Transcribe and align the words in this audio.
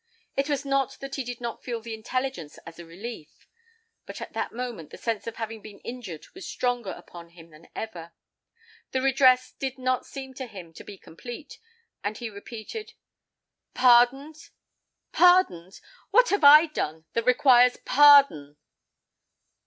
It 0.35 0.49
was 0.49 0.65
not 0.65 0.93
that 0.99 1.13
he 1.13 1.23
did 1.23 1.39
not 1.39 1.63
feel 1.63 1.79
the 1.79 1.93
intelligence 1.93 2.57
as 2.65 2.79
a 2.79 2.85
relief; 2.87 3.45
but 4.07 4.19
at 4.19 4.33
that 4.33 4.51
moment 4.51 4.89
the 4.89 4.97
sense 4.97 5.27
of 5.27 5.35
having 5.35 5.61
been 5.61 5.77
injured 5.81 6.25
was 6.33 6.47
stronger 6.47 6.89
upon 6.89 7.29
him 7.29 7.51
than 7.51 7.69
ever. 7.75 8.11
The 8.93 9.01
redress 9.03 9.51
did 9.51 9.77
not 9.77 10.07
seem 10.07 10.33
to 10.33 10.47
him 10.47 10.73
to 10.73 10.83
be 10.83 10.97
complete, 10.97 11.59
and 12.03 12.17
he 12.17 12.31
repeated, 12.31 12.93
"Pardoned! 13.75 14.49
pardoned! 15.11 15.79
What 16.09 16.29
have 16.29 16.43
I 16.43 16.65
done 16.65 17.05
that 17.13 17.25
requires 17.27 17.77
pardon?" 17.85 18.57